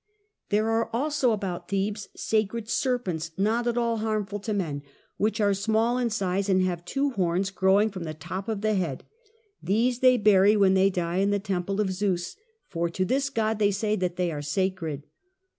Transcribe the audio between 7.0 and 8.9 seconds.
horns growing from the top of the